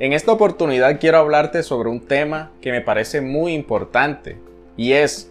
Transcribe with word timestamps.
En 0.00 0.14
esta 0.14 0.32
oportunidad 0.32 0.98
quiero 0.98 1.18
hablarte 1.18 1.62
sobre 1.62 1.90
un 1.90 2.00
tema 2.00 2.52
que 2.62 2.72
me 2.72 2.80
parece 2.80 3.20
muy 3.20 3.52
importante 3.52 4.38
y 4.74 4.92
es 4.92 5.30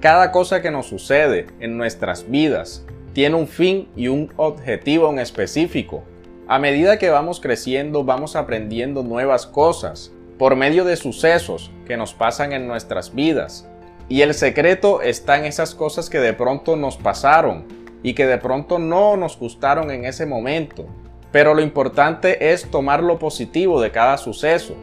cada 0.00 0.32
cosa 0.32 0.60
que 0.60 0.72
nos 0.72 0.86
sucede 0.86 1.46
en 1.60 1.78
nuestras 1.78 2.28
vidas 2.28 2.84
tiene 3.12 3.36
un 3.36 3.46
fin 3.46 3.86
y 3.94 4.08
un 4.08 4.32
objetivo 4.34 5.08
en 5.08 5.20
específico. 5.20 6.02
A 6.48 6.58
medida 6.58 6.98
que 6.98 7.10
vamos 7.10 7.38
creciendo 7.38 8.02
vamos 8.02 8.34
aprendiendo 8.34 9.04
nuevas 9.04 9.46
cosas 9.46 10.10
por 10.36 10.56
medio 10.56 10.84
de 10.84 10.96
sucesos 10.96 11.70
que 11.86 11.96
nos 11.96 12.12
pasan 12.12 12.52
en 12.52 12.66
nuestras 12.66 13.14
vidas. 13.14 13.68
Y 14.08 14.22
el 14.22 14.34
secreto 14.34 15.00
está 15.00 15.38
en 15.38 15.44
esas 15.44 15.76
cosas 15.76 16.10
que 16.10 16.18
de 16.18 16.32
pronto 16.32 16.74
nos 16.74 16.96
pasaron 16.96 17.66
y 18.02 18.14
que 18.14 18.26
de 18.26 18.38
pronto 18.38 18.80
no 18.80 19.16
nos 19.16 19.38
gustaron 19.38 19.92
en 19.92 20.04
ese 20.04 20.26
momento, 20.26 20.86
pero 21.32 21.54
lo 21.54 21.60
importante 21.60 22.52
es 22.52 22.70
tomar 22.70 23.02
lo 23.02 23.18
positivo 23.18 23.80
de 23.80 23.90
cada 23.90 24.16
suceso, 24.16 24.74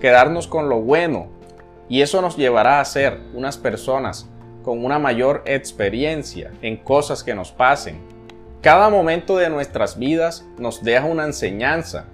quedarnos 0.00 0.46
con 0.46 0.68
lo 0.68 0.80
bueno, 0.80 1.28
y 1.88 2.02
eso 2.02 2.22
nos 2.22 2.36
llevará 2.36 2.80
a 2.80 2.84
ser 2.84 3.18
unas 3.34 3.58
personas 3.58 4.28
con 4.62 4.84
una 4.84 4.98
mayor 4.98 5.42
experiencia 5.46 6.52
en 6.62 6.76
cosas 6.76 7.24
que 7.24 7.34
nos 7.34 7.50
pasen. 7.50 8.00
Cada 8.62 8.90
momento 8.90 9.36
de 9.36 9.50
nuestras 9.50 9.98
vidas 9.98 10.46
nos 10.58 10.82
deja 10.84 11.06
una 11.06 11.24
enseñanza. 11.24 12.04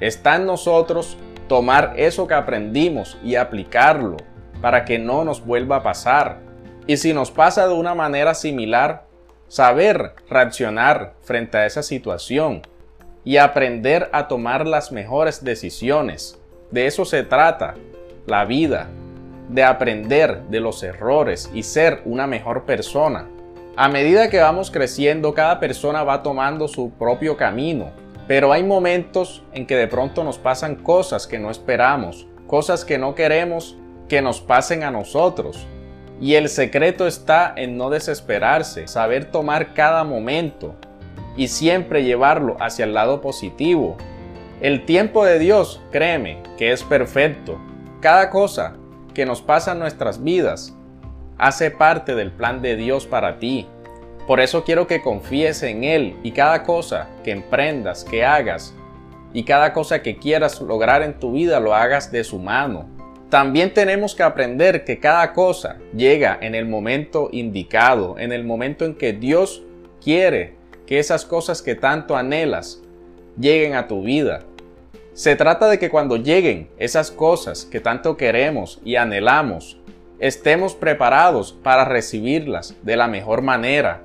Está 0.00 0.36
en 0.36 0.46
nosotros 0.46 1.16
tomar 1.48 1.94
eso 1.96 2.26
que 2.26 2.34
aprendimos 2.34 3.18
y 3.24 3.36
aplicarlo 3.36 4.18
para 4.60 4.84
que 4.84 4.98
no 4.98 5.24
nos 5.24 5.44
vuelva 5.44 5.76
a 5.76 5.82
pasar. 5.82 6.40
Y 6.86 6.98
si 6.98 7.12
nos 7.12 7.30
pasa 7.30 7.66
de 7.66 7.74
una 7.74 7.94
manera 7.94 8.34
similar, 8.34 9.06
saber 9.48 10.14
reaccionar 10.28 11.14
frente 11.22 11.56
a 11.56 11.66
esa 11.66 11.82
situación 11.82 12.62
y 13.24 13.38
aprender 13.38 14.08
a 14.12 14.28
tomar 14.28 14.66
las 14.66 14.92
mejores 14.92 15.42
decisiones. 15.42 16.38
De 16.70 16.86
eso 16.86 17.04
se 17.04 17.22
trata 17.22 17.74
la 18.26 18.44
vida, 18.44 18.88
de 19.48 19.62
aprender 19.64 20.42
de 20.44 20.60
los 20.60 20.82
errores 20.82 21.50
y 21.54 21.62
ser 21.62 22.02
una 22.04 22.26
mejor 22.26 22.64
persona. 22.64 23.28
A 23.76 23.88
medida 23.88 24.30
que 24.30 24.38
vamos 24.38 24.70
creciendo, 24.70 25.34
cada 25.34 25.58
persona 25.58 26.04
va 26.04 26.22
tomando 26.22 26.68
su 26.68 26.90
propio 26.90 27.36
camino, 27.36 27.90
pero 28.28 28.52
hay 28.52 28.62
momentos 28.62 29.42
en 29.52 29.66
que 29.66 29.76
de 29.76 29.88
pronto 29.88 30.22
nos 30.24 30.38
pasan 30.38 30.76
cosas 30.76 31.26
que 31.26 31.38
no 31.38 31.50
esperamos, 31.50 32.26
cosas 32.46 32.84
que 32.84 32.98
no 32.98 33.14
queremos 33.14 33.76
que 34.08 34.22
nos 34.22 34.40
pasen 34.40 34.82
a 34.82 34.90
nosotros. 34.90 35.66
Y 36.20 36.34
el 36.34 36.48
secreto 36.48 37.06
está 37.06 37.52
en 37.56 37.76
no 37.76 37.90
desesperarse, 37.90 38.86
saber 38.86 39.26
tomar 39.26 39.74
cada 39.74 40.04
momento, 40.04 40.74
y 41.36 41.48
siempre 41.48 42.04
llevarlo 42.04 42.56
hacia 42.60 42.84
el 42.84 42.94
lado 42.94 43.20
positivo. 43.20 43.96
El 44.60 44.84
tiempo 44.84 45.24
de 45.24 45.38
Dios, 45.38 45.80
créeme, 45.90 46.42
que 46.56 46.72
es 46.72 46.82
perfecto. 46.82 47.58
Cada 48.00 48.30
cosa 48.30 48.76
que 49.12 49.26
nos 49.26 49.42
pasa 49.42 49.72
en 49.72 49.78
nuestras 49.78 50.22
vidas 50.22 50.74
hace 51.38 51.70
parte 51.70 52.14
del 52.14 52.30
plan 52.30 52.62
de 52.62 52.76
Dios 52.76 53.06
para 53.06 53.38
ti. 53.38 53.66
Por 54.26 54.40
eso 54.40 54.64
quiero 54.64 54.86
que 54.86 55.02
confíes 55.02 55.62
en 55.62 55.84
Él 55.84 56.16
y 56.22 56.32
cada 56.32 56.62
cosa 56.62 57.08
que 57.22 57.30
emprendas, 57.30 58.04
que 58.04 58.24
hagas, 58.24 58.74
y 59.34 59.42
cada 59.42 59.72
cosa 59.72 60.00
que 60.00 60.16
quieras 60.16 60.60
lograr 60.60 61.02
en 61.02 61.18
tu 61.18 61.32
vida 61.32 61.60
lo 61.60 61.74
hagas 61.74 62.10
de 62.10 62.24
su 62.24 62.38
mano. 62.38 62.88
También 63.28 63.74
tenemos 63.74 64.14
que 64.14 64.22
aprender 64.22 64.84
que 64.84 65.00
cada 65.00 65.32
cosa 65.32 65.76
llega 65.94 66.38
en 66.40 66.54
el 66.54 66.66
momento 66.66 67.28
indicado, 67.32 68.16
en 68.16 68.32
el 68.32 68.44
momento 68.44 68.84
en 68.84 68.94
que 68.94 69.12
Dios 69.12 69.62
quiere 70.00 70.53
que 70.86 70.98
esas 70.98 71.24
cosas 71.24 71.62
que 71.62 71.74
tanto 71.74 72.16
anhelas 72.16 72.80
lleguen 73.38 73.74
a 73.74 73.88
tu 73.88 74.02
vida. 74.02 74.40
Se 75.12 75.36
trata 75.36 75.68
de 75.68 75.78
que 75.78 75.90
cuando 75.90 76.16
lleguen 76.16 76.68
esas 76.78 77.10
cosas 77.10 77.64
que 77.64 77.80
tanto 77.80 78.16
queremos 78.16 78.80
y 78.84 78.96
anhelamos, 78.96 79.78
estemos 80.18 80.74
preparados 80.74 81.52
para 81.52 81.84
recibirlas 81.84 82.74
de 82.82 82.96
la 82.96 83.08
mejor 83.08 83.42
manera. 83.42 84.02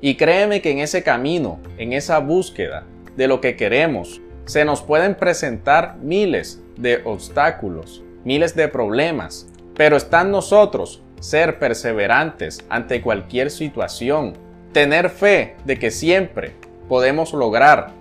Y 0.00 0.16
créeme 0.16 0.62
que 0.62 0.70
en 0.70 0.78
ese 0.78 1.02
camino, 1.02 1.60
en 1.78 1.92
esa 1.92 2.18
búsqueda 2.18 2.84
de 3.16 3.28
lo 3.28 3.40
que 3.40 3.56
queremos, 3.56 4.20
se 4.44 4.64
nos 4.64 4.82
pueden 4.82 5.14
presentar 5.14 5.96
miles 5.96 6.62
de 6.76 7.00
obstáculos, 7.04 8.02
miles 8.24 8.54
de 8.54 8.68
problemas, 8.68 9.48
pero 9.74 9.96
está 9.96 10.22
en 10.22 10.30
nosotros 10.30 11.02
ser 11.20 11.58
perseverantes 11.58 12.64
ante 12.68 13.02
cualquier 13.02 13.50
situación 13.50 14.34
tener 14.76 15.08
fe 15.08 15.56
de 15.64 15.78
que 15.78 15.90
siempre 15.90 16.52
podemos 16.86 17.32
lograr 17.32 17.92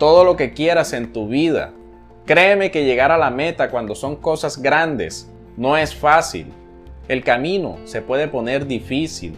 todo 0.00 0.24
lo 0.24 0.34
que 0.34 0.52
quieras 0.52 0.92
en 0.92 1.12
tu 1.12 1.28
vida. 1.28 1.70
Créeme 2.26 2.72
que 2.72 2.84
llegar 2.84 3.12
a 3.12 3.18
la 3.18 3.30
meta 3.30 3.70
cuando 3.70 3.94
son 3.94 4.16
cosas 4.16 4.60
grandes 4.60 5.30
no 5.56 5.76
es 5.76 5.94
fácil. 5.94 6.52
El 7.06 7.22
camino 7.22 7.78
se 7.84 8.02
puede 8.02 8.26
poner 8.26 8.66
difícil. 8.66 9.36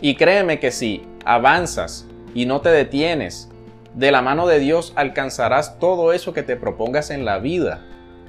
Y 0.00 0.14
créeme 0.14 0.60
que 0.60 0.70
si 0.70 1.02
avanzas 1.24 2.06
y 2.32 2.46
no 2.46 2.60
te 2.60 2.68
detienes, 2.68 3.50
de 3.94 4.12
la 4.12 4.22
mano 4.22 4.46
de 4.46 4.60
Dios 4.60 4.92
alcanzarás 4.94 5.80
todo 5.80 6.12
eso 6.12 6.32
que 6.32 6.44
te 6.44 6.54
propongas 6.54 7.10
en 7.10 7.24
la 7.24 7.40
vida. 7.40 7.84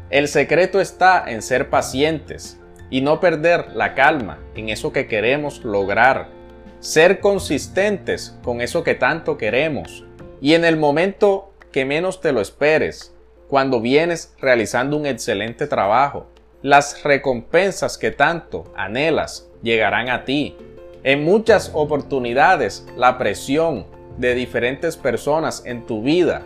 El 0.10 0.28
secreto 0.28 0.82
está 0.82 1.24
en 1.28 1.44
ser 1.44 1.70
pacientes 1.70 2.60
y 2.90 3.02
no 3.02 3.20
perder 3.20 3.76
la 3.76 3.94
calma 3.94 4.40
en 4.56 4.70
eso 4.70 4.92
que 4.92 5.06
queremos 5.06 5.64
lograr 5.64 6.36
ser 6.80 7.20
consistentes 7.20 8.38
con 8.44 8.62
eso 8.62 8.84
que 8.84 8.96
tanto 8.96 9.38
queremos 9.38 10.06
y 10.42 10.54
en 10.54 10.66
el 10.66 10.78
momento 10.78 11.52
que 11.72 11.86
menos 11.86 12.22
te 12.22 12.32
lo 12.32 12.42
esperes, 12.42 13.14
cuando 13.48 13.82
vienes 13.82 14.34
realizando 14.40 14.98
un 14.98 15.06
excelente 15.06 15.68
trabajo, 15.68 16.28
las 16.62 17.04
recompensas 17.04 17.98
que 17.98 18.12
tanto 18.12 18.66
anhelas 18.76 19.50
llegarán 19.64 20.10
a 20.10 20.26
ti. 20.26 20.56
En 21.04 21.24
muchas 21.24 21.72
oportunidades, 21.74 22.86
la 22.98 23.18
presión 23.18 23.86
de 24.18 24.36
diferentes 24.36 24.98
personas 24.98 25.64
en 25.66 25.86
tu 25.86 26.02
vida 26.02 26.42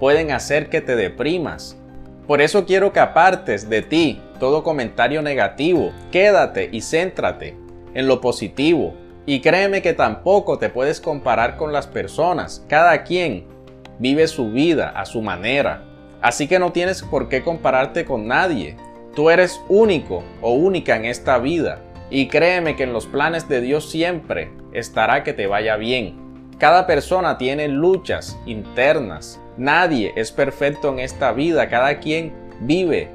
pueden 0.00 0.30
hacer 0.30 0.68
que 0.68 0.80
te 0.80 0.96
deprimas. 0.96 1.76
Por 2.26 2.40
eso 2.40 2.64
quiero 2.64 2.92
que 2.92 3.00
apartes 3.00 3.68
de 3.68 3.82
ti 3.82 4.20
todo 4.38 4.62
comentario 4.62 5.22
negativo. 5.22 5.92
Quédate 6.12 6.68
y 6.70 6.80
céntrate 6.80 7.56
en 7.94 8.06
lo 8.06 8.20
positivo, 8.20 8.94
y 9.28 9.40
créeme 9.40 9.82
que 9.82 9.92
tampoco 9.92 10.58
te 10.58 10.70
puedes 10.70 11.02
comparar 11.02 11.58
con 11.58 11.70
las 11.70 11.86
personas. 11.86 12.64
Cada 12.66 13.02
quien 13.04 13.44
vive 13.98 14.26
su 14.26 14.52
vida 14.52 14.88
a 14.88 15.04
su 15.04 15.20
manera. 15.20 15.82
Así 16.22 16.48
que 16.48 16.58
no 16.58 16.72
tienes 16.72 17.02
por 17.02 17.28
qué 17.28 17.42
compararte 17.42 18.06
con 18.06 18.26
nadie. 18.26 18.78
Tú 19.14 19.28
eres 19.28 19.60
único 19.68 20.24
o 20.40 20.54
única 20.54 20.96
en 20.96 21.04
esta 21.04 21.36
vida. 21.36 21.82
Y 22.08 22.28
créeme 22.28 22.74
que 22.74 22.84
en 22.84 22.94
los 22.94 23.04
planes 23.04 23.50
de 23.50 23.60
Dios 23.60 23.90
siempre 23.90 24.50
estará 24.72 25.24
que 25.24 25.34
te 25.34 25.46
vaya 25.46 25.76
bien. 25.76 26.48
Cada 26.56 26.86
persona 26.86 27.36
tiene 27.36 27.68
luchas 27.68 28.40
internas. 28.46 29.38
Nadie 29.58 30.14
es 30.16 30.32
perfecto 30.32 30.88
en 30.88 31.00
esta 31.00 31.32
vida. 31.32 31.68
Cada 31.68 31.98
quien 31.98 32.32
vive 32.60 33.10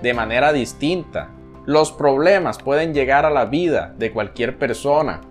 de 0.00 0.14
manera 0.14 0.52
distinta. 0.52 1.30
Los 1.66 1.90
problemas 1.90 2.58
pueden 2.58 2.94
llegar 2.94 3.26
a 3.26 3.30
la 3.30 3.46
vida 3.46 3.96
de 3.98 4.12
cualquier 4.12 4.56
persona. 4.56 5.22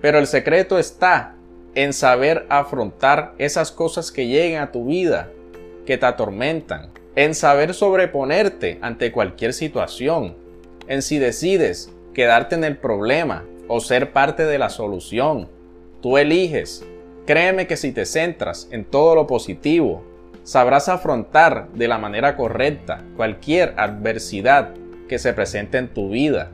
Pero 0.00 0.18
el 0.18 0.26
secreto 0.26 0.78
está 0.78 1.34
en 1.74 1.92
saber 1.92 2.46
afrontar 2.48 3.34
esas 3.38 3.70
cosas 3.70 4.10
que 4.10 4.26
llegan 4.26 4.62
a 4.62 4.72
tu 4.72 4.86
vida, 4.86 5.30
que 5.84 5.98
te 5.98 6.06
atormentan, 6.06 6.90
en 7.14 7.34
saber 7.34 7.74
sobreponerte 7.74 8.78
ante 8.82 9.12
cualquier 9.12 9.52
situación, 9.52 10.36
en 10.88 11.02
si 11.02 11.18
decides 11.18 11.92
quedarte 12.14 12.54
en 12.54 12.64
el 12.64 12.76
problema 12.76 13.44
o 13.68 13.80
ser 13.80 14.12
parte 14.12 14.44
de 14.44 14.58
la 14.58 14.70
solución. 14.70 15.48
Tú 16.00 16.18
eliges. 16.18 16.84
Créeme 17.26 17.66
que 17.66 17.76
si 17.76 17.92
te 17.92 18.06
centras 18.06 18.68
en 18.70 18.84
todo 18.84 19.14
lo 19.14 19.26
positivo, 19.26 20.04
sabrás 20.44 20.88
afrontar 20.88 21.68
de 21.72 21.88
la 21.88 21.98
manera 21.98 22.36
correcta 22.36 23.02
cualquier 23.16 23.74
adversidad 23.76 24.70
que 25.08 25.18
se 25.18 25.32
presente 25.32 25.78
en 25.78 25.88
tu 25.88 26.10
vida. 26.10 26.52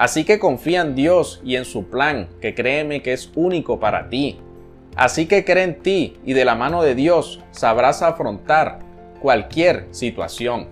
Así 0.00 0.24
que 0.24 0.38
confía 0.38 0.80
en 0.80 0.94
Dios 0.94 1.42
y 1.44 1.56
en 1.56 1.66
su 1.66 1.90
plan, 1.90 2.30
que 2.40 2.54
créeme 2.54 3.02
que 3.02 3.12
es 3.12 3.30
único 3.34 3.80
para 3.80 4.08
ti. 4.08 4.38
Así 4.96 5.26
que 5.26 5.44
cree 5.44 5.62
en 5.62 5.82
ti 5.82 6.16
y 6.24 6.32
de 6.32 6.46
la 6.46 6.54
mano 6.54 6.82
de 6.82 6.94
Dios 6.94 7.42
sabrás 7.50 8.00
afrontar 8.00 8.78
cualquier 9.20 9.88
situación. 9.90 10.68